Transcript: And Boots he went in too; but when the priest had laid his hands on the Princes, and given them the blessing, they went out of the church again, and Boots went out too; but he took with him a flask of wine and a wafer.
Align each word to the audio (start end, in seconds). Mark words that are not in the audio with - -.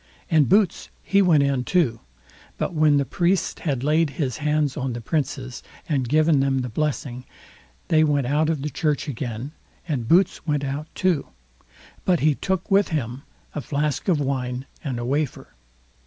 And 0.31 0.49
Boots 0.49 0.89
he 1.03 1.21
went 1.21 1.43
in 1.43 1.63
too; 1.63 1.99
but 2.57 2.73
when 2.73 2.97
the 2.97 3.05
priest 3.05 3.59
had 3.59 3.83
laid 3.83 4.09
his 4.17 4.37
hands 4.37 4.75
on 4.75 4.93
the 4.93 4.99
Princes, 4.99 5.61
and 5.87 6.09
given 6.09 6.39
them 6.39 6.61
the 6.61 6.69
blessing, 6.69 7.23
they 7.89 8.03
went 8.03 8.25
out 8.25 8.49
of 8.49 8.63
the 8.63 8.71
church 8.71 9.07
again, 9.07 9.51
and 9.87 10.07
Boots 10.07 10.47
went 10.47 10.63
out 10.63 10.87
too; 10.95 11.27
but 12.03 12.19
he 12.21 12.33
took 12.33 12.71
with 12.71 12.87
him 12.87 13.21
a 13.53 13.61
flask 13.61 14.07
of 14.07 14.19
wine 14.19 14.65
and 14.83 14.97
a 14.97 15.05
wafer. 15.05 15.53